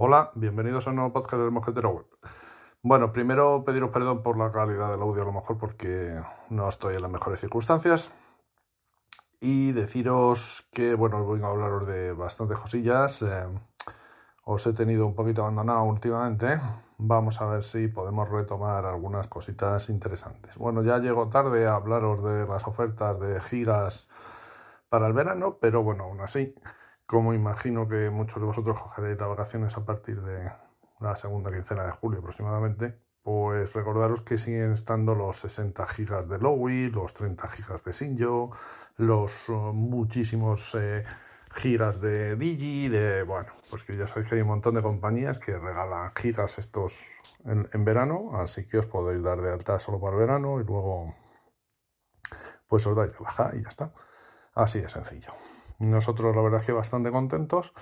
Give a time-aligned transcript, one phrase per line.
[0.00, 2.06] Hola, bienvenidos a un nuevo podcast del Mosquetero Web.
[2.82, 6.94] Bueno, primero pediros perdón por la calidad del audio, a lo mejor porque no estoy
[6.94, 8.08] en las mejores circunstancias.
[9.40, 13.22] Y deciros que, bueno, voy a hablaros de bastantes cosillas.
[13.22, 13.48] Eh,
[14.44, 16.60] os he tenido un poquito abandonado últimamente.
[16.98, 20.56] Vamos a ver si podemos retomar algunas cositas interesantes.
[20.58, 24.08] Bueno, ya llego tarde a hablaros de las ofertas de giras
[24.88, 26.54] para el verano, pero bueno, aún así
[27.08, 30.52] como imagino que muchos de vosotros cogeréis las vacaciones a partir de
[31.00, 36.38] la segunda quincena de julio aproximadamente, pues recordaros que siguen estando los 60 gigas de
[36.38, 38.50] Lowy, los 30 gigas de Sinjo,
[38.98, 41.02] los uh, muchísimos eh,
[41.50, 45.40] gigas de Digi, de bueno, pues que ya sabéis que hay un montón de compañías
[45.40, 47.06] que regalan gigas estos
[47.46, 50.64] en, en verano, así que os podéis dar de alta solo para el verano y
[50.64, 51.14] luego
[52.66, 53.94] pues os dais de baja y ya está.
[54.54, 55.32] Así de sencillo.
[55.78, 57.72] Nosotros la verdad es que bastante contentos.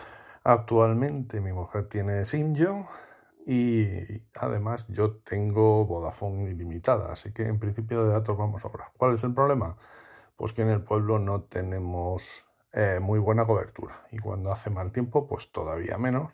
[0.45, 2.85] Actualmente mi mujer tiene Simyo
[3.47, 3.87] y
[4.39, 8.89] además yo tengo Vodafone ilimitada, así que en principio de datos vamos a obrar.
[8.97, 9.77] ¿Cuál es el problema?
[10.37, 12.23] Pues que en el pueblo no tenemos
[12.73, 16.33] eh, muy buena cobertura y cuando hace mal tiempo pues todavía menos.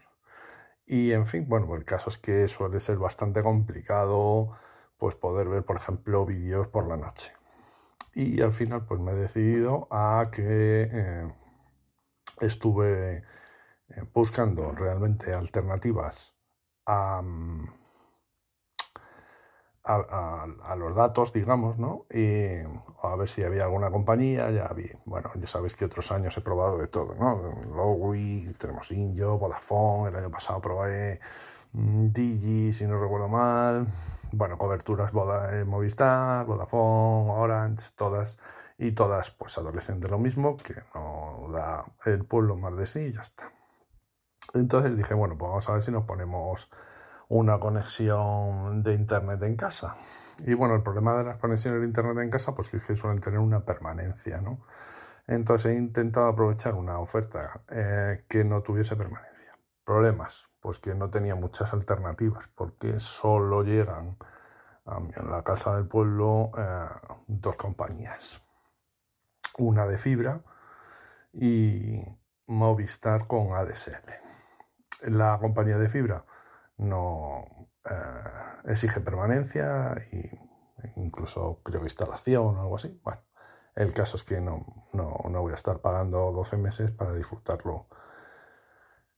[0.87, 4.51] Y en fin, bueno, el caso es que suele ser bastante complicado
[4.99, 7.33] pues poder ver, por ejemplo, vídeos por la noche.
[8.15, 11.33] Y al final pues me he decidido a que eh,
[12.43, 13.23] estuve
[13.89, 16.35] eh, buscando realmente alternativas
[16.87, 17.65] mm,
[19.85, 22.07] a, a, los datos, digamos, ¿no?
[22.11, 22.63] Y
[23.03, 26.41] a ver si había alguna compañía, ya vi, bueno, ya sabéis que otros años he
[26.41, 27.43] probado de todo, ¿no?
[27.75, 31.21] Lowy, tenemos Injo, Vodafone, el año pasado probé
[31.73, 33.87] mm, Digi, si no recuerdo mal,
[34.33, 35.13] bueno, coberturas
[35.53, 38.39] eh, Movistar, Vodafone, Orange, todas
[38.83, 42.99] y todas pues adolecen de lo mismo, que no da el pueblo más de sí
[42.99, 43.53] y ya está.
[44.55, 46.69] Entonces dije, bueno, pues vamos a ver si nos ponemos
[47.29, 49.95] una conexión de internet en casa.
[50.45, 53.21] Y bueno, el problema de las conexiones de internet en casa, pues es que suelen
[53.21, 54.67] tener una permanencia, ¿no?
[55.29, 59.53] Entonces he intentado aprovechar una oferta eh, que no tuviese permanencia.
[59.85, 64.17] Problemas, pues que no tenía muchas alternativas, porque solo llegan
[64.87, 66.89] a la casa del pueblo eh,
[67.29, 68.43] dos compañías
[69.63, 70.43] una de fibra
[71.33, 72.01] y
[72.47, 74.11] Movistar con ADSL.
[75.03, 76.25] La compañía de fibra
[76.77, 77.95] no eh,
[78.65, 80.39] exige permanencia e
[80.97, 83.01] incluso creo instalación o algo así.
[83.03, 83.23] Bueno,
[83.75, 87.89] el caso es que no, no, voy a estar pagando 12 meses para disfrutarlo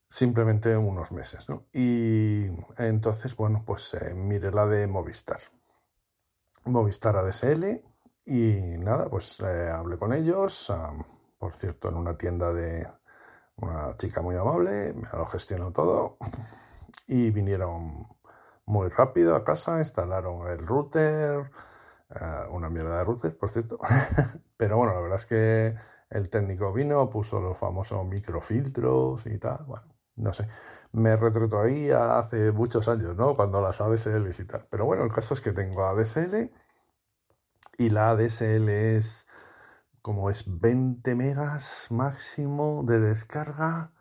[0.08, 1.46] simplemente unos meses.
[1.72, 2.46] Y
[2.78, 5.40] entonces, bueno, pues eh, mire la de Movistar.
[6.64, 7.82] Movistar ADSL
[8.26, 10.72] y nada, pues eh, hablé con ellos,
[11.38, 12.86] por cierto, en una tienda de
[13.56, 16.16] una chica muy amable, me lo gestionó todo
[17.06, 18.06] y vinieron
[18.66, 21.50] muy rápido a casa, instalaron el router,
[22.10, 23.78] eh, una mierda de router, por cierto,
[24.56, 25.74] pero bueno, la verdad es que
[26.10, 29.86] el técnico vino, puso los famosos microfiltros y tal, bueno,
[30.16, 30.46] no sé,
[30.92, 33.34] me retrato ahí hace muchos años, ¿no?
[33.34, 36.50] Cuando las ADSL y tal, pero bueno, el caso es que tengo ADSL
[37.78, 39.26] y la ADSL es
[40.02, 43.92] como es 20 megas máximo de descarga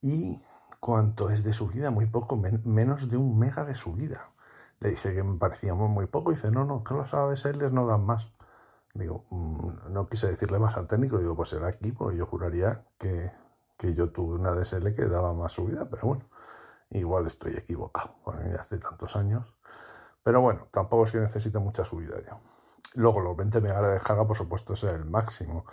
[0.00, 0.42] y
[0.80, 4.30] cuánto es de subida, muy poco, menos de un mega de subida.
[4.80, 7.86] Le dije que me parecía muy poco y dice, no, no, que los ADSL no
[7.86, 8.32] dan más.
[8.94, 12.84] Digo, mm, no quise decirle más al técnico, digo, pues será aquí, porque yo juraría
[12.98, 13.32] que,
[13.76, 16.24] que yo tuve una ADSL que daba más subida, pero bueno,
[16.90, 18.14] igual estoy equivocado,
[18.58, 19.54] hace tantos años.
[20.22, 22.38] Pero bueno, tampoco es que necesite mucha subida ya.
[22.98, 25.64] Luego los 20 megas de descarga, por supuesto, es el máximo.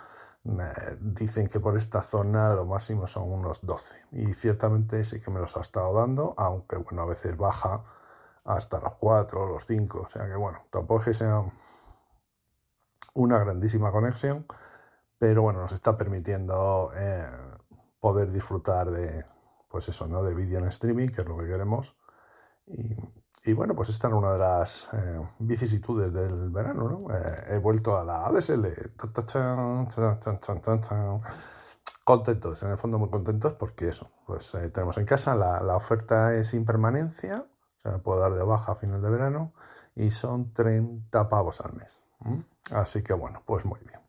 [0.44, 4.00] Eh, dicen que por esta zona lo máximo son unos 12.
[4.12, 7.82] Y ciertamente sí que me los ha estado dando, aunque bueno, a veces baja
[8.44, 10.02] hasta los 4, los 5.
[10.02, 11.42] O sea que bueno, tampoco es que sea
[13.14, 14.46] una grandísima conexión,
[15.18, 17.28] pero bueno, nos está permitiendo eh,
[17.98, 19.24] poder disfrutar de,
[19.68, 20.22] pues eso, ¿no?
[20.22, 21.96] De vídeo en streaming, que es lo que queremos.
[23.46, 27.14] Y bueno, pues esta era una de las eh, vicisitudes del verano, ¿no?
[27.14, 28.66] Eh, he vuelto a la ADSL.
[32.02, 35.76] Contentos, en el fondo muy contentos porque eso, pues eh, tenemos en casa, la, la,
[35.76, 37.46] oferta es sin permanencia,
[38.02, 39.52] puedo dar de baja a final de verano
[39.94, 42.00] y son 30 pavos al mes.
[42.72, 44.00] Así que bueno, pues muy bien.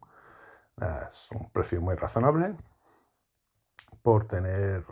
[1.07, 2.55] Es un precio muy razonable
[4.01, 4.83] por tener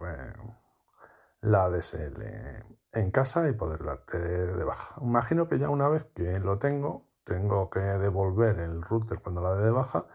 [1.41, 4.95] la ADSL en casa y poder darte de baja.
[5.01, 9.55] Imagino que ya una vez que lo tengo, tengo que devolver el router cuando la
[9.55, 10.05] dé de baja,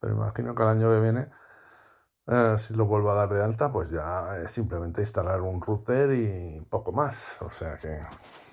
[0.00, 1.28] pero imagino que el año que viene
[2.30, 6.10] Eh, si lo vuelvo a dar de alta, pues ya es simplemente instalar un router
[6.12, 7.40] y poco más.
[7.40, 8.00] O sea que,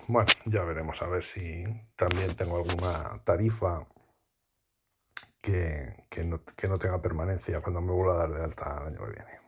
[0.08, 1.64] bueno, ya veremos a ver si
[1.96, 3.86] también tengo alguna tarifa
[5.40, 9.04] que, no, que no tenga permanencia cuando me vuelva a dar de alta el año
[9.04, 9.45] que viene.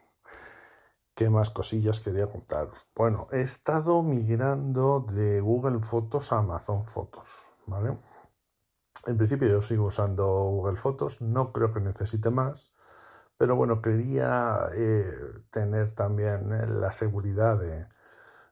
[1.18, 2.86] ¿Qué más cosillas quería contaros?
[2.94, 7.28] Bueno, he estado migrando de Google Fotos a Amazon Fotos,
[7.66, 7.98] ¿vale?
[9.04, 12.72] En principio yo sigo usando Google Fotos, no creo que necesite más
[13.36, 15.12] pero bueno, quería eh,
[15.50, 17.86] tener también eh, la seguridad de,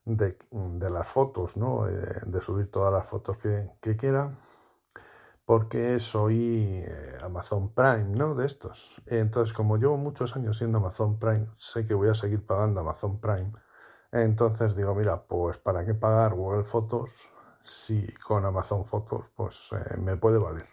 [0.05, 1.89] de, las fotos, ¿no?
[1.89, 4.33] Eh, de subir todas las fotos que, que quiera,
[5.46, 6.84] porque soy
[7.22, 8.34] Amazon Prime, ¿no?
[8.34, 9.02] De estos.
[9.06, 13.20] Entonces, como llevo muchos años siendo Amazon Prime, sé que voy a seguir pagando Amazon
[13.20, 13.52] Prime.
[14.12, 17.10] Entonces digo, mira, pues ¿para qué pagar Google Fotos
[17.62, 20.66] si con Amazon Fotos pues me puede valer?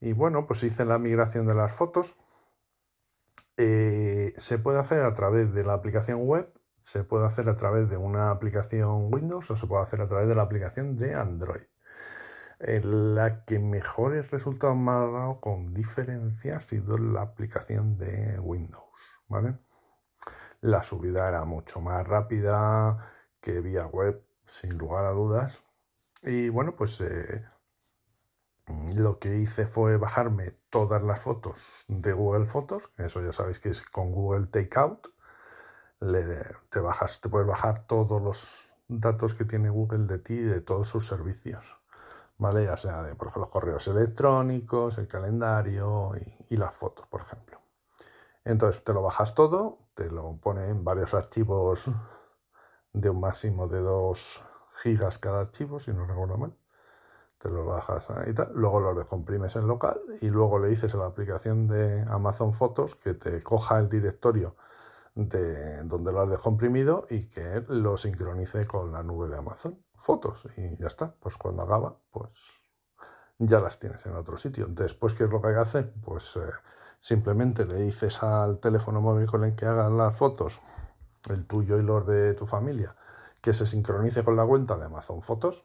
[0.00, 2.16] Y bueno, pues hice la migración de las fotos
[3.56, 7.90] eh, se puede hacer a través de la aplicación web, se puede hacer a través
[7.90, 11.62] de una aplicación Windows o se puede hacer a través de la aplicación de Android.
[12.60, 18.84] La que mejores resultados me ha dado con diferencia ha sido la aplicación de Windows,
[19.28, 19.58] ¿vale?
[20.60, 25.64] La subida era mucho más rápida que vía web, sin lugar a dudas.
[26.22, 27.42] Y bueno, pues eh,
[28.94, 33.70] lo que hice fue bajarme todas las fotos de Google Fotos, eso ya sabéis que
[33.70, 35.08] es con Google Takeout.
[36.70, 38.46] te, bajas, te puedes bajar todos los
[38.88, 41.79] datos que tiene Google de ti y de todos sus servicios,
[42.40, 42.64] ¿vale?
[42.64, 47.20] Ya sea de, por ejemplo, los correos electrónicos, el calendario y, y las fotos, por
[47.20, 47.60] ejemplo.
[48.44, 51.84] Entonces te lo bajas todo, te lo pone en varios archivos
[52.92, 54.44] de un máximo de 2
[54.82, 56.56] gigas cada archivo, si no recuerdo mal.
[57.38, 60.98] Te los bajas y tal, luego los descomprimes en local y luego le dices a
[60.98, 64.56] la aplicación de Amazon Fotos que te coja el directorio
[65.14, 70.46] de donde lo has descomprimido y que lo sincronice con la nube de Amazon Fotos
[70.56, 72.30] y ya está, pues cuando acaba, pues
[73.38, 74.66] ya las tienes en otro sitio.
[74.68, 75.92] Después, ¿qué es lo que hay que hacer?
[76.02, 76.40] Pues eh,
[77.00, 80.60] simplemente le dices al teléfono móvil con el que hagan las fotos,
[81.28, 82.96] el tuyo y los de tu familia,
[83.40, 85.64] que se sincronice con la cuenta de Amazon Fotos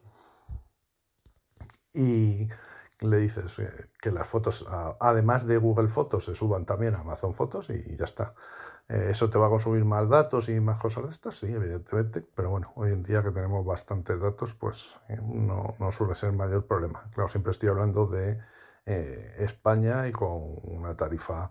[1.92, 2.48] y
[3.00, 4.66] le dices eh, que las fotos,
[5.00, 8.34] además de Google Fotos, se suban también a Amazon Fotos y ya está.
[8.88, 11.38] Eh, ¿Eso te va a consumir más datos y más cosas de estas?
[11.38, 16.14] Sí, evidentemente, pero bueno, hoy en día que tenemos bastantes datos, pues eh, no, suele
[16.14, 17.08] ser mayor problema.
[17.12, 18.38] Claro, siempre estoy hablando de
[19.38, 21.50] España y con una tarifa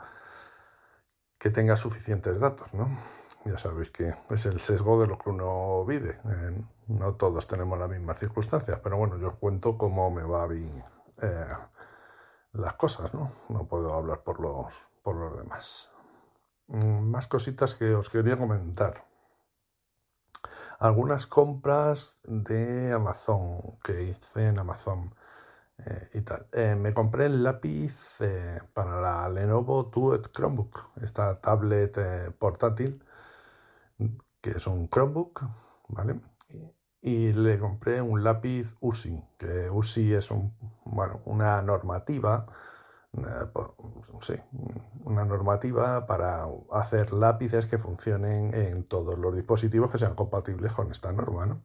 [1.38, 2.90] que tenga suficientes datos, ¿no?
[3.46, 6.20] Ya sabéis que es el sesgo de lo que uno vive.
[6.88, 10.84] no todos tenemos las mismas circunstancias, pero bueno, yo os cuento cómo me va bien
[11.22, 11.48] eh,
[12.54, 13.32] las cosas, ¿no?
[13.50, 14.74] No puedo hablar por los,
[15.04, 15.95] por los demás.
[16.68, 19.06] Mm, más cositas que os quería comentar.
[20.80, 25.16] Algunas compras de Amazon que hice en Amazon
[25.80, 26.48] eh, y tal.
[26.52, 28.20] Eh, me compré el lápiz
[28.74, 31.98] para la Lenovo Duet Chromebook, esta tablet
[32.38, 33.02] portátil
[34.46, 35.42] que es un Chromebook,
[35.88, 36.20] ¿vale?
[37.02, 42.46] Y le compré un lápiz USI, que USI es un, bueno, una normativa,
[44.22, 44.36] sí,
[45.04, 50.92] una normativa para hacer lápices que funcionen en todos los dispositivos que sean compatibles con
[50.92, 51.62] esta norma, ¿no?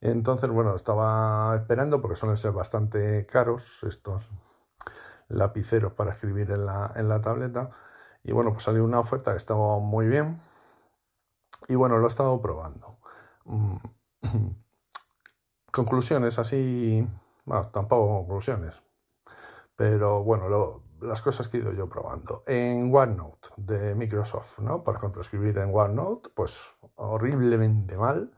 [0.00, 4.28] Entonces, bueno, estaba esperando porque suelen ser bastante caros estos
[5.28, 7.70] lapiceros para escribir en la, en la tableta.
[8.22, 10.40] Y bueno, pues salió una oferta que estaba muy bien
[11.68, 12.98] y bueno, lo he estado probando.
[13.44, 13.76] Mm.
[15.72, 17.06] conclusiones así,
[17.44, 18.80] bueno, tampoco conclusiones,
[19.76, 22.44] pero bueno, las cosas que he ido yo probando.
[22.46, 24.82] En OneNote de Microsoft, ¿no?
[24.82, 26.58] Por ejemplo, escribir en OneNote, pues
[26.96, 28.32] horriblemente mal,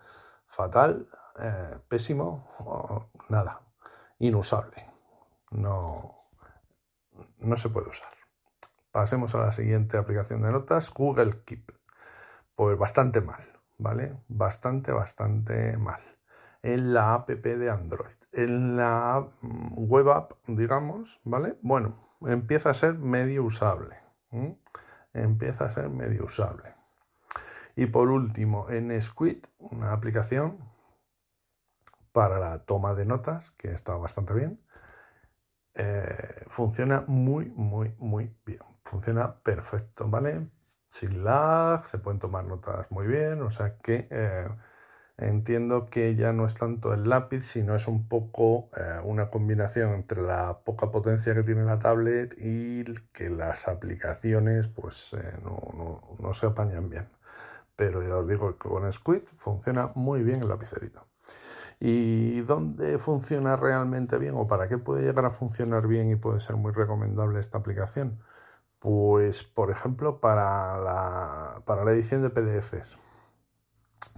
[0.46, 3.60] fatal, eh, pésimo, nada,
[4.18, 4.90] inusable.
[5.50, 6.10] No,
[7.38, 8.12] no se puede usar.
[8.90, 11.72] Pasemos a la siguiente aplicación de notas, Google Keep.
[12.54, 13.44] Pues bastante mal,
[13.76, 14.16] ¿vale?
[14.28, 16.00] Bastante, bastante mal.
[16.62, 18.16] En la app de Android.
[18.36, 21.58] En la mm, web app, digamos, ¿vale?
[21.62, 23.96] Bueno, empieza a ser medio usable.
[25.12, 26.74] Empieza a ser medio usable.
[27.74, 30.58] Y por último, en Squid, una aplicación
[32.12, 34.60] para la toma de notas, que está bastante bien.
[35.74, 38.60] Eh, funciona muy, muy, muy bien.
[38.84, 40.48] Funciona perfecto, ¿vale?
[40.96, 44.48] sin lag, se pueden tomar notas muy bien, o sea que eh,
[45.18, 49.94] entiendo que ya no es tanto el lápiz, sino es un poco eh, una combinación
[49.94, 56.34] entre la poca potencia que tiene la tablet y que las aplicaciones pues eh, no,
[56.34, 57.08] se apañan bien.
[57.76, 61.06] Pero ya os digo que con Squid funciona muy bien el lapicerito.
[61.80, 66.40] ¿Y dónde funciona realmente bien o para qué puede llegar a funcionar bien y puede
[66.40, 68.20] ser muy recomendable esta aplicación?
[68.78, 73.05] Pues, por ejemplo, para la, para la edición de PDFs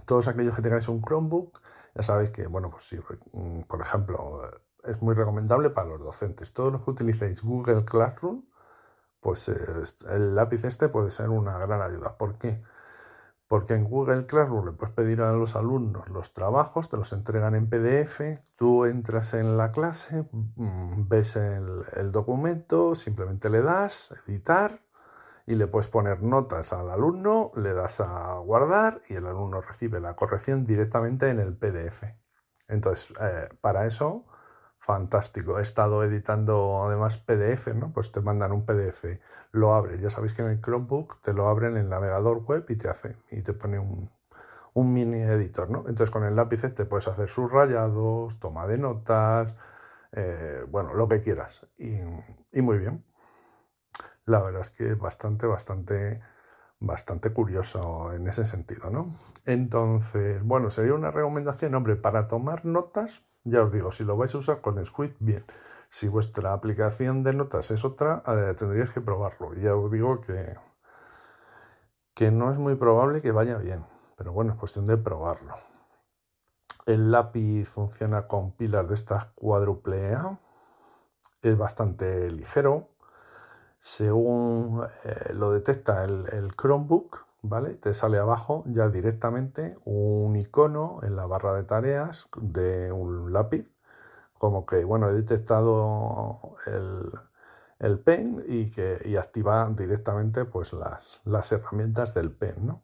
[0.09, 1.61] todos aquellos que tengáis un Chromebook,
[1.93, 2.83] ya sabéis que, bueno, pues
[3.31, 4.41] mm, por ejemplo,
[4.83, 6.51] es muy recomendable para los docentes.
[6.51, 8.43] Todos los que utilicéis Google Classroom,
[9.19, 12.17] pues el lápiz este puede ser una gran ayuda.
[12.17, 12.63] ¿Por qué?
[13.47, 17.53] Porque en Google Classroom le puedes pedir a los alumnos los trabajos, te los entregan
[17.53, 18.21] en PDF,
[18.55, 24.81] tú entras en la clase, mm, ves el documento, simplemente le das, editar,
[25.49, 29.99] y le puedes poner notas al alumno, le das a guardar y el alumno recibe
[29.99, 32.03] la corrección directamente en el PDF.
[32.67, 34.27] Entonces, eh, para eso,
[34.77, 35.57] fantástico.
[35.57, 37.91] He estado editando además PDF, ¿no?
[37.91, 39.19] Pues te mandan un PDF,
[39.51, 39.99] lo abres.
[39.99, 42.87] Ya sabéis que en el Chromebook te lo abren en el navegador web y te
[42.87, 44.11] hace, y te pone un,
[44.75, 45.79] mini editor, ¿no?
[45.79, 49.55] Entonces con el lápiz te este puedes hacer subrayados, toma de notas,
[50.11, 51.65] eh, bueno, lo que quieras.
[51.79, 53.08] y muy bien
[54.29, 56.21] la verdad es que bastante, bastante,
[56.79, 59.09] bastante curioso en ese sentido, ¿no?
[59.45, 64.33] Entonces, bueno, sería una recomendación, hombre, para tomar notas, ya os digo, si lo vais
[64.35, 65.43] a usar con Squid, bien.
[65.89, 69.55] Si vuestra aplicación de notas es otra, eh, tendríais que probarlo.
[69.55, 70.55] Ya os digo que,
[72.13, 73.83] que no es muy probable que vaya bien,
[74.15, 75.55] pero bueno, es cuestión de probarlo.
[76.85, 80.39] El lápiz funciona con pilas de estas cuádruple A,
[81.41, 82.89] es bastante ligero,
[83.79, 87.75] según eh, lo detecta el, Chromebook, ¿vale?
[87.75, 93.67] Te sale abajo ya directamente un icono en la barra de tareas de un lápiz,
[94.37, 101.51] como que, bueno, he detectado el, pen y que y activa directamente pues las, las
[101.51, 102.81] herramientas del pen, ¿no?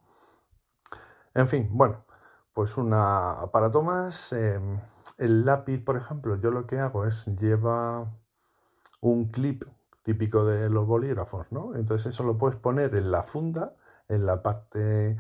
[1.34, 2.06] En fin, bueno,
[2.54, 4.32] pues una aparato más.
[4.34, 4.80] Em,
[5.18, 8.10] el lápiz, por ejemplo, yo lo que hago es lleva
[9.02, 9.64] un clip
[10.06, 11.76] típico de los bolígrafos, ¿no?
[11.76, 13.74] Entonces eso lo puedes poner en la funda,
[14.08, 15.18] en la parte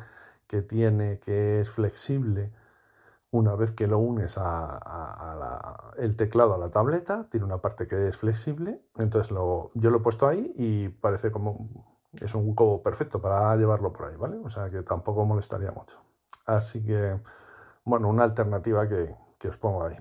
[0.47, 2.53] que tiene que es flexible.
[3.31, 8.07] Una vez que lo unes a, el teclado a la tableta, tiene una parte que
[8.07, 8.79] es flexible.
[8.97, 11.67] Entonces lo, yo lo he puesto ahí y parece como
[12.21, 14.37] es un cubo perfecto para llevarlo por ahí, ¿vale?
[14.43, 15.97] O sea que tampoco molestaría mucho.
[16.45, 17.19] Así que,
[17.83, 19.15] bueno, una alternativa que,
[19.47, 19.97] os pongo ahí.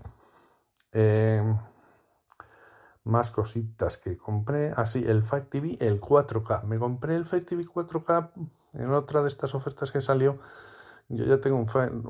[0.93, 1.43] Eh,
[3.05, 4.73] más cositas que compré.
[4.77, 6.65] Así, ah, el Fire TV, el 4K.
[6.65, 8.31] Me compré el Fire TV 4K
[8.75, 10.39] en otra de estas ofertas que salió.
[11.09, 11.67] Yo ya tengo un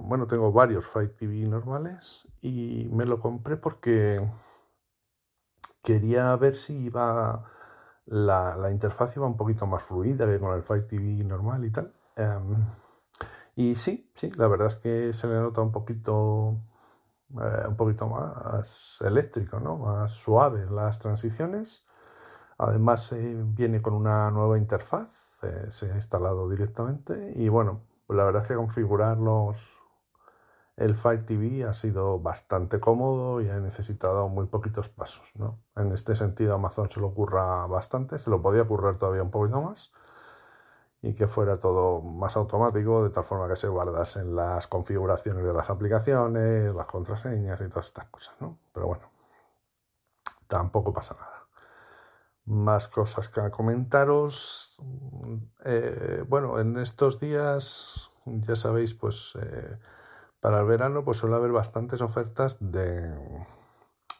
[0.08, 4.24] bueno, tengo varios Fire TV normales y me lo compré porque
[5.82, 7.50] quería ver si iba
[8.06, 11.70] la, la interfaz iba un poquito más fluida que con el Fire TV normal y
[11.70, 11.92] tal.
[12.16, 12.56] Em,
[13.56, 16.56] y sí, sí, la verdad es que se le nota un poquito
[17.30, 19.76] eh, un poquito más eléctrico, ¿no?
[19.76, 21.86] más suave las transiciones.
[22.58, 28.42] Además viene con una nueva interfaz, eh, se ha instalado directamente y bueno, la verdad
[28.42, 29.18] es que configurar
[30.76, 35.28] el Fire TV ha sido bastante cómodo y ha necesitado muy poquitos pasos.
[35.34, 35.60] ¿no?
[35.76, 39.60] En este sentido Amazon se lo ocurra bastante, se lo podía currar todavía un poquito
[39.60, 39.92] más
[41.04, 45.52] y que fuera todo más automático, de tal forma que se guardasen las configuraciones de
[45.52, 48.58] las aplicaciones, las contraseñas y todas estas cosas, ¿no?
[48.72, 49.10] Pero bueno,
[50.46, 51.46] tampoco pasa nada.
[52.46, 54.78] Más cosas que comentaros.
[55.66, 59.78] Eh, bueno, en estos días, ya sabéis, pues eh,
[60.40, 63.14] para el verano, pues suele haber bastantes ofertas de,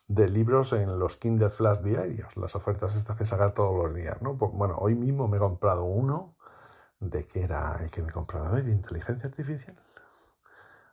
[0.08, 4.20] de libros en los Kindle Flash diarios, las ofertas estas que sacan todos los días,
[4.20, 4.36] ¿no?
[4.36, 6.34] Pues, bueno, hoy mismo me he comprado uno
[7.10, 9.76] de qué era el que me compraba, de inteligencia artificial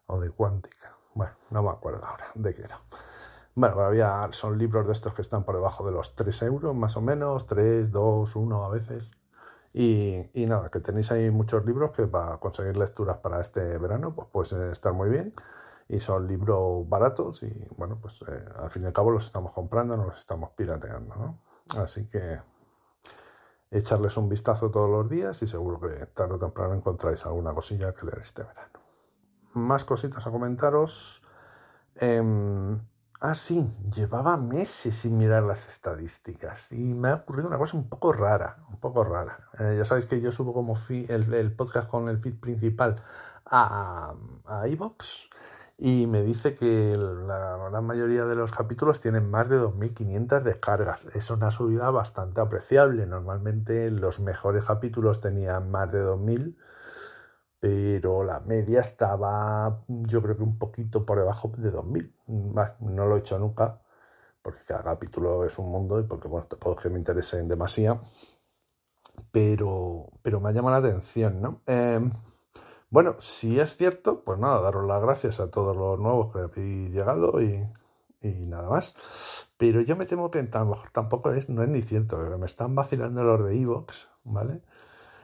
[0.07, 0.95] o de cuántica.
[1.13, 2.79] Bueno, no me acuerdo ahora de qué era.
[3.55, 6.95] Bueno, había, son libros de estos que están por debajo de los 3 euros, más
[6.95, 9.11] o menos, 3, 2, 1 a veces.
[9.73, 14.13] Y, y nada, que tenéis ahí muchos libros que para conseguir lecturas para este verano,
[14.15, 15.31] pues puede estar muy bien.
[15.89, 19.51] Y son libros baratos y bueno, pues eh, al fin y al cabo los estamos
[19.51, 21.35] comprando, no los estamos pirateando.
[21.75, 22.39] Así que
[23.71, 27.93] echarles un vistazo todos los días y seguro que tarde o temprano encontráis alguna cosilla
[27.93, 28.79] que leer este verano.
[29.53, 31.23] Más cositas a comentaros.
[31.95, 32.79] Em,
[33.21, 37.87] ah, sí, llevaba meses sin mirar las estadísticas y me ha ocurrido una cosa un
[37.87, 39.49] poco rara, un poco rara.
[39.57, 43.01] Eh, ya sabéis que yo subo como el, podcast con el feed principal
[43.45, 44.13] a,
[44.45, 45.29] a iVoox
[45.83, 51.07] y me dice que la gran mayoría de los capítulos tienen más de 2.500 descargas.
[51.15, 53.07] Es una subida bastante apreciable.
[53.07, 56.55] Normalmente los mejores capítulos tenían más de 2.000,
[57.59, 62.13] pero la media estaba yo creo que un poquito por debajo de 2.000.
[62.81, 63.81] no lo he hecho nunca,
[64.43, 67.47] porque cada capítulo es un mundo y porque bueno, tampoco es que me interese en
[67.47, 67.99] demasía.
[69.31, 71.61] Pero, pero me ha llamado la atención, ¿no?
[71.65, 72.11] Em,
[72.91, 76.91] bueno, si es cierto, pues nada, daros las gracias a todos los nuevos que habéis
[76.91, 77.65] llegado y,
[78.21, 78.95] nada más.
[79.57, 82.45] Pero yo me temo que a lo mejor tampoco es, no es ni cierto, me
[82.45, 84.61] están vacilando los de Evox, ¿vale?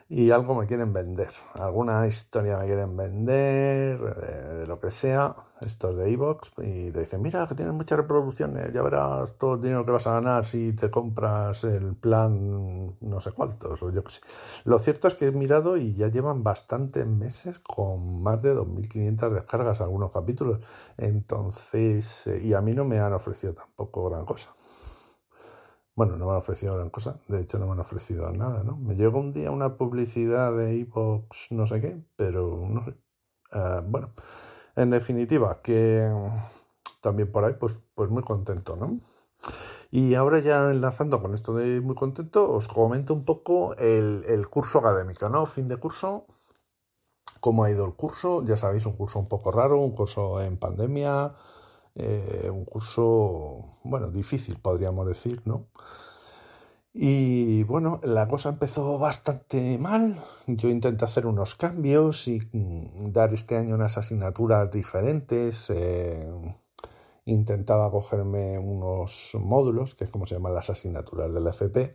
[0.09, 5.97] Y algo me quieren vender, alguna historia me quieren vender, de, lo que sea, estos
[5.97, 9.85] de Evox, y te dicen, mira, que tienes muchas reproducciones, ya verás todo el dinero
[9.85, 14.11] que vas a ganar si te compras el plan no sé cuántos, o yo qué
[14.11, 14.21] sé.
[14.63, 19.33] Lo cierto es que he mirado y ya llevan bastantes meses con más de 2.500
[19.33, 20.61] descargas algunos capítulos,
[20.97, 24.53] entonces, eh, y a mí no me han ofrecido tampoco gran cosa.
[25.97, 28.77] Bueno, no me han ofrecido gran cosa, de hecho no me han ofrecido nada, ¿no?
[28.77, 32.93] Me llegó un día una publicidad de iVoox no sé qué, pero no sé.
[33.51, 34.11] Ah, bueno,
[34.75, 36.07] en definitiva, que
[37.01, 38.99] también por ahí, pues, pues muy contento, ¿no?
[39.91, 44.49] Y ahora ya enlazando con esto de muy contento, os comento un poco el, el
[44.49, 45.45] curso académico, ¿no?
[45.47, 46.27] Fin de curso,
[47.39, 50.57] cómo ha ido el curso, ya sabéis, un curso un poco raro, un curso en
[50.57, 51.33] pandemia,
[51.99, 55.67] eh, un curso, bueno, difícil podríamos decir, ¿no?
[56.93, 60.23] Y bueno, la cosa empezó bastante mal.
[60.47, 65.65] Yo intenté hacer unos cambios y mm, dar este año unas asignaturas diferentes.
[65.69, 66.27] Eh,
[67.25, 71.93] intentaba cogerme unos módulos, que es como se llaman las asignaturas del FP,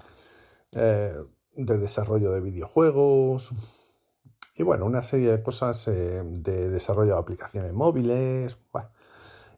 [0.72, 1.16] eh,
[1.56, 3.50] de desarrollo de videojuegos.
[4.56, 8.58] Y bueno, una serie de cosas de desarrollo de aplicaciones móviles.
[8.72, 8.90] Bueno,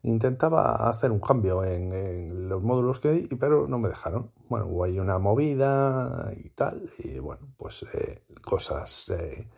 [0.04, 4.30] Intentaba hacer un cambio en, los módulos que di, pero no me dejaron.
[4.50, 9.48] Bueno, hubo ahí una movida y tal, y bueno, pues eh, cosas eh,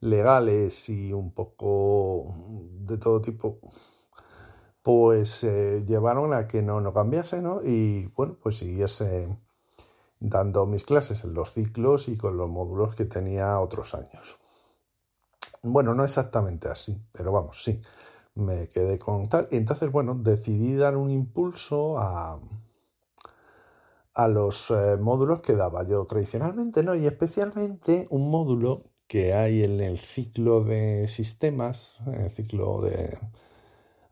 [0.00, 2.34] legales y un poco
[2.80, 3.60] de todo tipo,
[4.82, 7.60] pues eh, llevaron a que no, no cambiase, ¿no?
[7.62, 9.28] Y bueno, pues siguiese
[10.18, 14.38] dando mis clases en los ciclos y con los módulos que tenía otros años.
[15.62, 17.82] Bueno, no exactamente así, pero vamos, sí
[18.34, 19.48] me quedé con tal.
[19.50, 22.40] Y entonces, bueno, decidí dar un impulso a,
[24.14, 26.94] a los eh, módulos que daba yo tradicionalmente, ¿no?
[26.94, 33.18] Y especialmente un módulo que hay en el ciclo de sistemas, en el ciclo de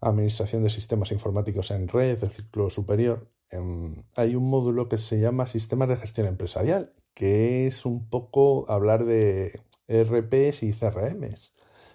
[0.00, 5.20] administración de sistemas informáticos en red, el ciclo superior, em, hay un módulo que se
[5.20, 11.54] llama sistemas de gestión empresarial, que es un poco hablar de ERPs y CRMs,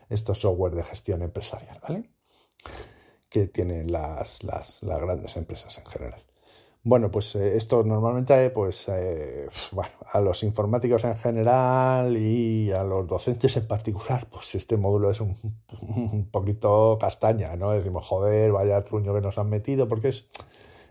[0.10, 2.13] estos software de gestión empresarial, ¿vale?
[3.30, 6.22] Que tienen las, las, grandes empresas en general.
[6.84, 12.84] Bueno, pues eh, esto normalmente, pues, eh, bueno, a los informáticos en general y a
[12.84, 15.36] los docentes en particular, pues este módulo es un,
[15.82, 17.72] un poquito castaña, ¿no?
[17.72, 20.28] Decimos, joder, vaya truño que nos han metido, porque es,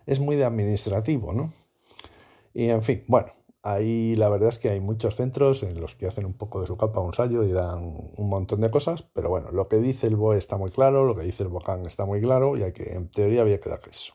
[0.07, 1.53] es muy de administrativo, ¿no?
[2.55, 3.33] Y en fin, bueno,
[3.65, 6.67] Ahí la verdad es que hay muchos centros en los que hacen un poco de
[6.67, 10.09] su capa un sallo y dan un montón de cosas, pero bueno, lo que dice
[10.09, 12.73] el BOE está muy claro, lo que dice el BOCAN está muy claro y hay
[12.73, 14.15] que, en teoría había que dar eso.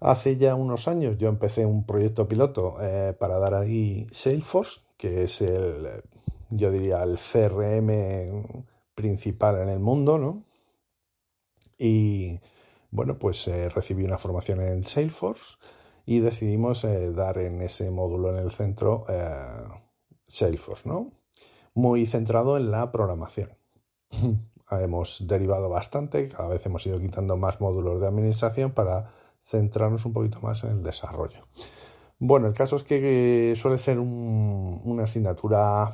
[0.00, 5.22] Hace ya unos años yo empecé un proyecto piloto eh, para dar ahí Salesforce, que
[5.22, 6.02] es el,
[6.50, 10.42] yo diría, el CRM principal en el mundo, ¿no?
[11.78, 12.40] Y
[12.90, 15.56] bueno, pues eh, recibí una formación en Salesforce
[16.06, 19.64] y decidimos eh, dar en ese módulo en el centro eh,
[20.28, 21.10] Salesforce, ¿no?
[21.74, 23.50] Muy centrado en la programación.
[24.70, 30.12] hemos derivado bastante, cada vez hemos ido quitando más módulos de administración para centrarnos un
[30.12, 31.46] poquito más en el desarrollo.
[32.18, 35.92] Bueno, el caso es que suele ser una asignatura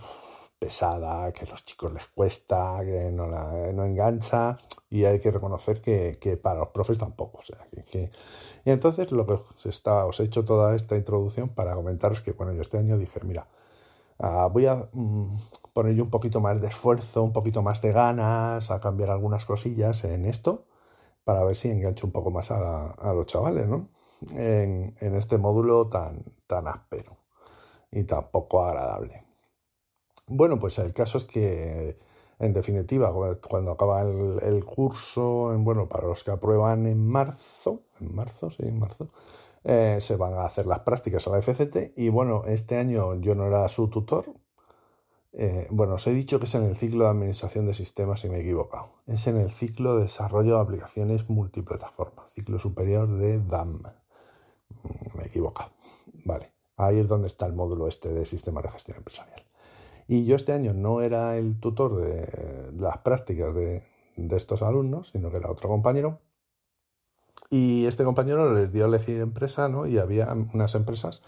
[0.59, 4.57] pesada, que a los chicos les cuesta, que no, la, no engancha
[4.93, 7.39] y hay que reconocer que, para los profes tampoco.
[7.39, 8.11] O sea, que,
[8.65, 12.33] Y entonces lo que os, está, os he hecho toda esta introducción para comentaros que,
[12.33, 13.49] bueno, yo este año dije, mira,
[14.19, 15.37] ah, voy a mm,
[15.73, 19.47] poner yo un poquito más de esfuerzo, un poquito más de ganas, a cambiar algunas
[19.47, 20.67] cosillas en esto,
[21.25, 23.89] para ver si engancho un poco más a, a los chavales, ¿no?
[24.35, 27.17] En, en este módulo tan, tan áspero
[27.91, 29.25] y tan poco agradable.
[30.27, 31.99] Bueno, pues el caso es que,
[32.43, 33.13] en definitiva,
[33.49, 38.81] cuando acaba el, curso, bueno, para los que aprueban en marzo, en marzo, sí, en
[38.81, 39.09] marzo,
[39.63, 43.37] eh, se van a hacer las prácticas a la FCT y bueno, este año yo
[43.37, 44.25] no era su tutor
[45.35, 48.29] Eh, bueno, os he dicho que es en el ciclo de administración de sistemas y
[48.29, 48.93] me he equivocado.
[49.07, 53.83] Es en el ciclo de desarrollo de aplicaciones multiplataforma, ciclo superior de DAM.
[54.83, 55.73] Mm, me he.
[56.27, 59.42] Vale, ahí es donde está el módulo este de sistemas de gestión empresarial.
[60.13, 63.83] Y yo este año no era el tutor de, las prácticas de,
[64.37, 66.21] estos alumnos, sino que era otro compañero.
[67.49, 69.87] Y este compañero les dio a elegir empresa, ¿no?
[69.87, 71.23] Y había unas empresas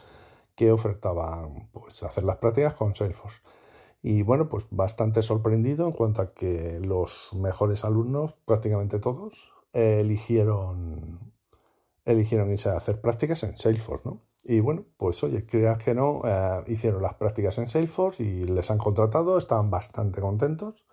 [0.54, 3.38] que ofertaban pues, hacer las prácticas con Salesforce.
[4.02, 11.32] Y bueno, pues bastante sorprendido en cuanto a que los mejores alumnos, prácticamente todos, eligieron,
[12.04, 14.20] eligieron irse a hacer prácticas en Salesforce, ¿no?
[14.44, 18.70] Y bueno, pues oye, creas que no, eh, hicieron las prácticas en Salesforce y les
[18.70, 20.84] han contratado, estaban bastante contentos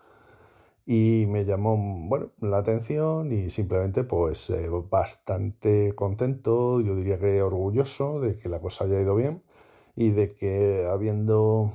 [0.85, 7.41] y me llamó, bueno, la atención y simplemente pues eh, bastante contento, yo diría que
[7.41, 9.43] orgulloso de que la cosa haya ido bien
[9.95, 11.71] y de que habiendo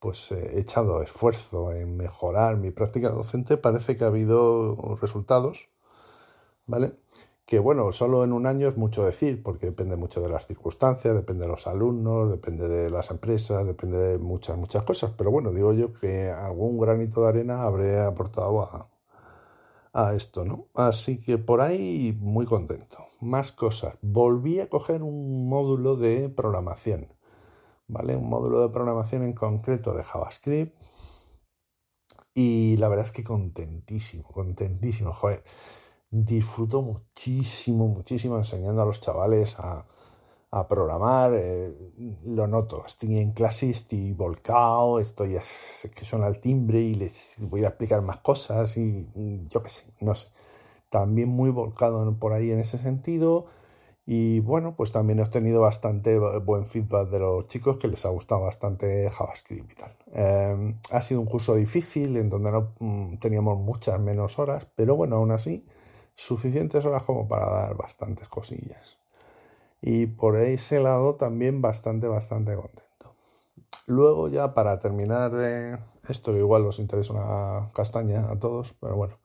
[0.00, 5.68] pues he echado esfuerzo en mejorar mi práctica docente, parece que ha habido resultados,
[6.66, 6.92] ¿vale?
[7.60, 11.42] Bueno, solo en un año es mucho decir, porque depende mucho de las circunstancias, depende
[11.44, 15.12] de los alumnos, depende de las empresas, depende de muchas, muchas cosas.
[15.16, 18.90] Pero bueno, digo yo que algún granito de arena habré aportado a,
[19.92, 20.68] a esto, ¿no?
[20.74, 22.98] Así que por ahí muy contento.
[23.20, 23.96] Más cosas.
[24.02, 27.08] Volví a coger un módulo de programación
[27.86, 28.16] ¿vale?
[28.16, 30.76] Un módulo de programación en concreto de JavaScript.
[32.34, 35.44] Y la verdad es que contentísimo, contentísimo, joder.
[36.16, 39.84] Disfruto muchísimo, muchísimo enseñando a los chavales a,
[40.68, 41.32] programar.
[41.34, 41.74] Eh,
[42.26, 45.36] lo noto, estoy en clase, estoy volcado, estoy
[45.92, 49.08] que suena el timbre y les voy a explicar más cosas y,
[49.50, 50.28] yo qué sé, no sé.
[50.88, 53.46] También muy volcado por ahí en ese sentido
[54.06, 58.10] y bueno, pues también he tenido bastante buen feedback de los chicos que les ha
[58.10, 59.96] gustado bastante JavaScript y tal.
[60.12, 64.94] Em, ha sido un curso difícil en donde no mm, teníamos muchas menos horas, pero
[64.94, 65.66] bueno, aún así,
[66.14, 68.98] suficientes horas como para dar bastantes cosillas.
[69.80, 73.14] Y por ese lado también bastante, bastante contento.
[73.86, 79.18] Luego ya para terminar de esto, igual os interesa una castaña a todos, pero bueno,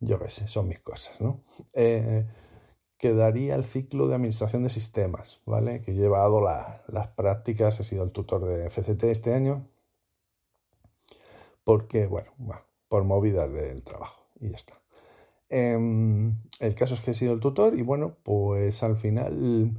[0.00, 1.42] yo qué sé, son mis cosas, ¿no?
[1.74, 2.26] Eh,
[2.96, 5.82] quedaría el ciclo de administración de sistemas, ¿vale?
[5.82, 9.66] Que he llevado las prácticas, he sido el tutor de FCT este año,
[11.64, 12.30] porque, bueno,
[12.88, 14.74] por movidas del trabajo y ya está.
[15.50, 19.72] Em, el caso es que he sido el tutor y bueno, pues al final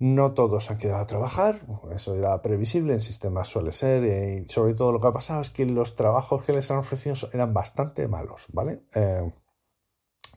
[0.00, 1.60] no todos han quedado a trabajar,
[1.94, 5.40] eso era previsible, en sistemas suele ser, eh, y sobre todo lo que ha pasado
[5.40, 8.82] es que los trabajos que les han ofrecido eran bastante malos, ¿vale?
[8.94, 9.30] Eh,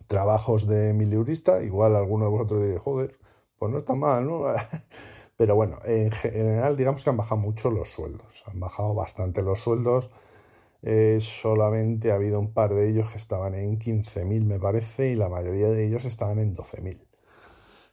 [0.07, 3.19] trabajos de miliurista, igual alguno de vosotros diréis, joder,
[3.57, 4.45] pues no está mal, ¿no?
[5.37, 9.59] Pero bueno, en general digamos que han bajado mucho los sueldos, han bajado bastante los
[9.59, 10.09] sueldos.
[10.83, 15.15] Eh, solamente ha habido un par de ellos que estaban en 15.000 me parece y
[15.15, 17.07] la mayoría de ellos estaban en 12.000.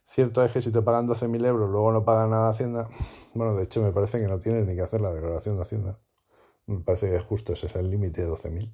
[0.04, 2.88] Cierto es que si te pagan 12.000 euros luego no pagan nada de Hacienda,
[3.34, 6.00] bueno, de hecho me parece que no tienes ni que hacer la declaración de Hacienda.
[6.66, 8.72] Me parece que justo ese es el límite de 12.000.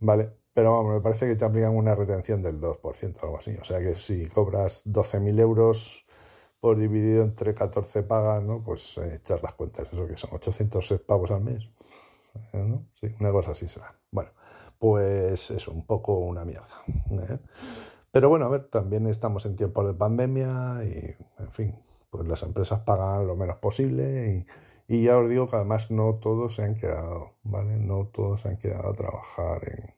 [0.00, 3.56] Vale, pero vamos, me parece que te aplican una retención del 2% o algo así.
[3.60, 6.06] O sea que si cobras 12.000 euros
[6.60, 8.62] por dividido entre 14 pagas, ¿no?
[8.62, 11.68] Pues eh, echar las cuentas, eso que son 806 pavos al mes.
[12.34, 12.86] Eh, ¿no?
[13.20, 13.94] Una cosa así será.
[14.10, 14.30] Bueno,
[14.78, 16.74] pues es un poco una mierda.
[17.10, 17.38] ¿eh?
[18.10, 21.78] Pero bueno, a ver, también estamos en tiempos de pandemia y, en fin,
[22.10, 24.46] pues las empresas pagan lo menos posible
[24.88, 27.78] y, y ya os digo que además no todos se han quedado, ¿vale?
[27.78, 29.94] No todos se han quedado a trabajar en,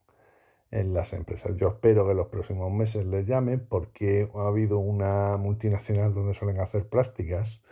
[0.70, 1.52] en las empresas.
[1.56, 6.60] Yo espero que los próximos meses les llamen porque ha habido una multinacional donde suelen
[6.60, 7.62] hacer prácticas,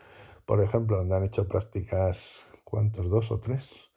[0.46, 3.10] por ejemplo, donde han hecho prácticas, ¿cuántos?
[3.10, 3.91] ¿Dos o tres?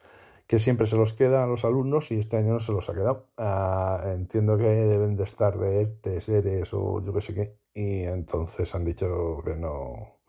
[0.47, 2.93] Que siempre se los queda a los alumnos y este año no se los ha
[2.93, 3.27] quedado.
[3.37, 7.57] Ah, entiendo que deben de estar de ERTES, ERES o yo qué sé qué.
[7.73, 10.19] Y entonces han dicho que no,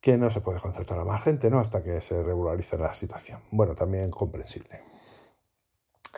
[0.00, 1.58] que no se puede concertar a más gente, ¿no?
[1.58, 3.40] Hasta que se regularice la situación.
[3.50, 4.80] Bueno, también comprensible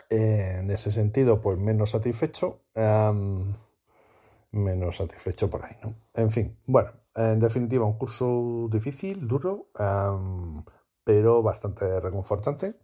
[0.09, 2.61] en ese sentido, pues menos satisfecho.
[4.51, 5.95] menos satisfecho por ahí, ¿no?
[6.13, 9.67] En fin, bueno, en definitiva, un curso difícil, duro,
[11.05, 12.75] pero bastante reconfortante.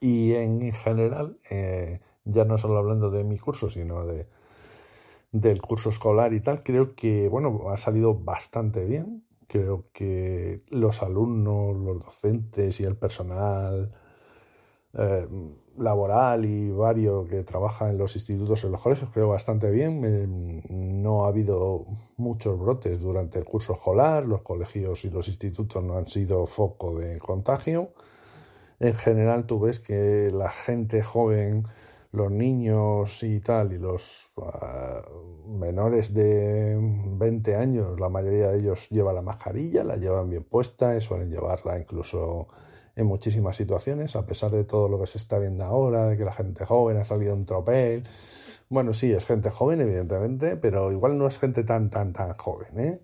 [0.00, 4.26] Y en general, eh, ya no solo hablando de mi curso, sino de
[5.32, 9.24] del curso escolar y tal, creo que, bueno, ha salido bastante bien.
[9.48, 13.92] Creo que los alumnos, los docentes y el personal
[14.94, 15.26] eh,
[15.78, 20.62] laboral y varios que trabaja en los institutos, en los colegios, creo bastante bien.
[21.02, 25.96] no ha habido muchos brotes durante el curso escolar, los colegios y los institutos no
[25.96, 27.90] han sido foco de contagio.
[28.80, 31.64] en general tú ves que la gente joven,
[32.12, 35.02] los niños y tal, y los ah,
[35.46, 40.96] menores de 20 años, la mayoría de ellos lleva la mascarilla, la llevan bien puesta
[40.96, 42.48] y suelen llevarla incluso
[42.96, 46.24] en muchísimas situaciones, a pesar de todo lo que se está viendo ahora, de que
[46.24, 48.04] la gente joven ha salido un tropel.
[48.68, 52.80] Bueno, sí, es gente joven, evidentemente, pero igual no es gente tan, tan, tan joven,
[52.80, 53.00] ¿eh?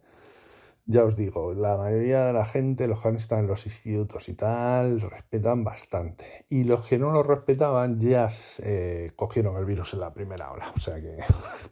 [0.87, 4.35] Ya os digo, la mayoría de la gente, los que están en los institutos y
[4.35, 6.47] tal, respetan bastante.
[6.49, 10.67] Y los que no lo respetaban ya eh, cogieron el virus en la primera hora.
[10.75, 11.19] O sea que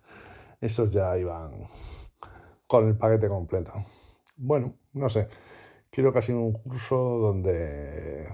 [0.61, 1.65] esos ya iban
[2.69, 3.73] con el paquete completo.
[4.37, 5.27] Bueno, no sé.
[5.91, 8.29] Creo que ha sido un curso donde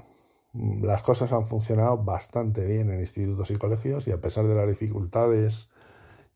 [0.52, 4.68] las cosas han funcionado bastante bien en institutos y colegios y a pesar de las
[4.68, 5.70] dificultades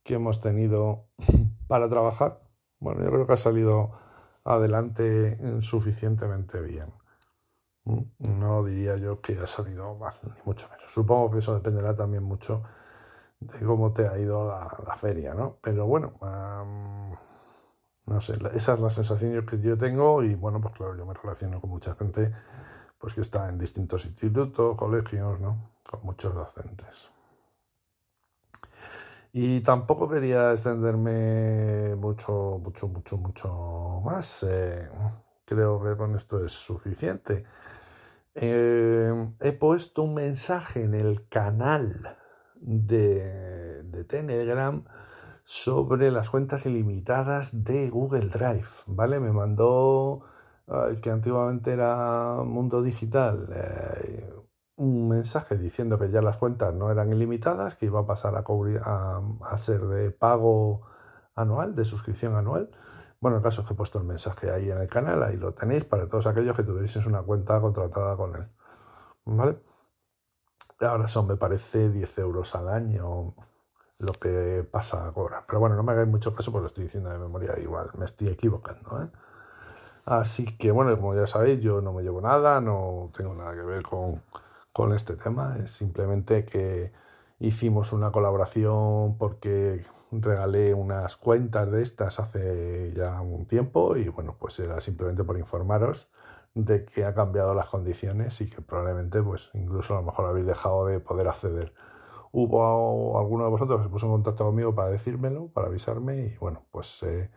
[0.02, 1.07] que hemos tenido
[1.68, 2.40] para trabajar,
[2.81, 3.92] bueno, yo creo que ha salido
[4.44, 6.92] adelante suficientemente bien.
[8.18, 10.92] No diría yo que ha salido mal, ni mucho menos.
[10.92, 12.62] Supongo que eso dependerá también mucho
[13.40, 15.59] de cómo te ha ido la, feria, ¿no?
[15.62, 16.14] Pero bueno,
[18.09, 21.14] no sé, esa es la sensación que yo tengo y bueno, pues claro, yo me
[21.14, 22.33] relaciono con mucha gente
[22.99, 25.71] pues que está en distintos institutos, colegios, ¿no?
[25.88, 27.11] Con muchos docentes.
[29.33, 34.42] Y tampoco quería extenderme mucho, mucho, mucho, mucho más.
[34.42, 34.88] Eh,
[35.44, 37.44] creo que con esto es suficiente.
[38.35, 42.16] Eh, he puesto un mensaje en el canal
[42.57, 44.85] de, de Telegram
[45.48, 49.18] sobre las cuentas ilimitadas de Google Drive, ¿vale?
[49.18, 50.20] Me mandó
[50.66, 54.30] el que antiguamente era Mundo Digital eh,
[54.76, 58.44] un mensaje diciendo que ya las cuentas no eran ilimitadas, que iba a pasar a,
[58.44, 59.22] cubrir, a,
[59.56, 60.82] ser de pago
[61.34, 62.70] anual, de suscripción anual.
[63.18, 65.54] Bueno, el caso es que he puesto el mensaje ahí en el canal, ahí lo
[65.54, 68.48] tenéis para todos aquellos que tuvieseis una cuenta contratada con él.
[69.24, 69.61] ¿Vale?
[70.80, 73.34] Ahora son, me parece, 10 euros al año
[73.98, 75.42] lo que pasa ahora.
[75.46, 78.04] Pero bueno, no me hagáis mucho caso porque lo estoy diciendo de memoria igual, me
[78.04, 79.02] estoy equivocando.
[79.02, 79.08] ¿eh?
[80.04, 83.62] Así que bueno, como ya sabéis, yo no me llevo nada, no tengo nada que
[83.62, 84.22] ver con,
[84.72, 86.92] con este tema, es simplemente que
[87.40, 94.37] hicimos una colaboración porque regalé unas cuentas de estas hace ya un tiempo y bueno,
[94.38, 96.11] pues era simplemente por informaros
[96.54, 100.46] de que ha cambiado las condiciones y que probablemente pues incluso a lo mejor habéis
[100.46, 101.72] dejado de poder acceder.
[102.40, 106.37] Hubo alguno de vosotros que se puso en contacto conmigo para decírmelo, para avisarme y
[106.37, 107.31] bueno, pues eh,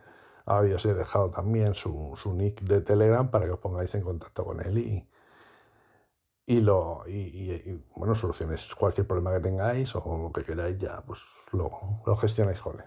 [0.46, 4.60] habéis dejado también su, su nick de Telegram para que os pongáis en contacto con
[4.60, 5.08] él y,
[6.46, 11.20] y lo y, bueno soluciones cualquier problema que tengáis o lo que queráis ya pues
[11.50, 11.70] lo,
[12.06, 12.86] lo gestionáis con él.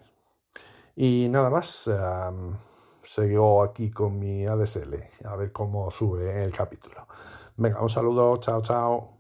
[0.95, 2.56] Y nada más um,
[3.62, 7.08] aquí con mi ADSL a ver cómo sube el capítulo.
[7.58, 9.14] Venga un saludo chao chao